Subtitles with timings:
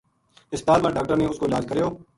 [0.53, 1.89] ہسپتال ما ڈاکٹراں نے اس کو علاج کریو